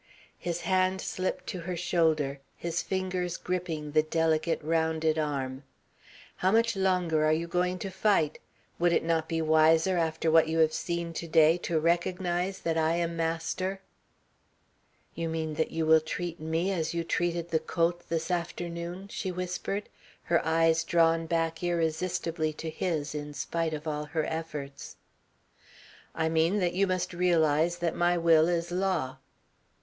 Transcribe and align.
His 0.39 0.61
hand 0.61 0.99
slipped 0.99 1.45
to 1.49 1.59
her 1.59 1.77
shoulder, 1.77 2.39
his 2.57 2.81
fingers 2.81 3.37
gripping 3.37 3.91
the 3.91 4.01
delicate, 4.01 4.59
rounded 4.63 5.19
arm. 5.19 5.61
"How 6.37 6.51
much 6.51 6.75
longer 6.75 7.23
are 7.23 7.31
you 7.31 7.45
going 7.45 7.77
to 7.77 7.91
fight? 7.91 8.39
Would 8.79 8.93
it 8.93 9.03
not 9.03 9.29
be 9.29 9.43
wiser 9.43 9.99
after 9.99 10.31
what 10.31 10.47
you 10.47 10.57
have 10.57 10.73
seen 10.73 11.13
to 11.13 11.27
day 11.27 11.55
to 11.59 11.79
recognise 11.79 12.61
that 12.61 12.79
I 12.79 12.95
am 12.95 13.15
master?" 13.15 13.79
"You 15.13 15.29
mean 15.29 15.53
that 15.53 15.69
you 15.69 15.85
will 15.85 16.01
treat 16.01 16.39
me 16.39 16.71
as 16.71 16.95
you 16.95 17.03
treated 17.03 17.49
the 17.51 17.59
colt 17.59 18.09
this 18.09 18.31
afternoon?" 18.31 19.07
she 19.07 19.31
whispered, 19.31 19.87
her 20.23 20.43
eyes 20.43 20.83
drawn 20.83 21.27
back 21.27 21.61
irresistibly 21.61 22.53
to 22.53 22.71
his 22.71 23.13
in 23.13 23.35
spite 23.35 23.75
of 23.75 23.87
all 23.87 24.05
her 24.05 24.25
efforts. 24.25 24.95
"I 26.15 26.27
mean 26.27 26.57
that 26.57 26.73
you 26.73 26.87
must 26.87 27.13
realise 27.13 27.75
that 27.75 27.95
my 27.95 28.17
will 28.17 28.47
is 28.47 28.71
law." 28.71 29.17